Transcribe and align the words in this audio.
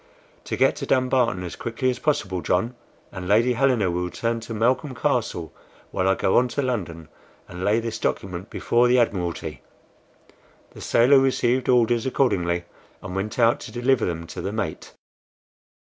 "To 0.45 0.57
get 0.57 0.75
to 0.77 0.87
Dunbarton 0.87 1.43
as 1.43 1.55
quickly 1.55 1.91
as 1.91 1.99
possible, 1.99 2.41
John; 2.41 2.73
and 3.11 3.27
Lady 3.27 3.53
Helena 3.53 3.91
will 3.91 4.05
return 4.05 4.39
to 4.39 4.53
Malcolm 4.55 4.95
Castle, 4.95 5.53
while 5.91 6.09
I 6.09 6.15
go 6.15 6.37
on 6.37 6.47
to 6.47 6.63
London 6.63 7.07
and 7.47 7.63
lay 7.63 7.79
this 7.79 7.99
document 7.99 8.49
before 8.49 8.87
the 8.87 8.97
Admiralty." 8.97 9.61
The 10.71 10.81
sailor 10.81 11.19
received 11.19 11.69
orders 11.69 12.07
accordingly, 12.07 12.63
and 13.03 13.15
went 13.15 13.37
out 13.37 13.59
to 13.59 13.71
deliver 13.71 14.05
them 14.05 14.25
to 14.25 14.41
the 14.41 14.51
mate. 14.51 14.95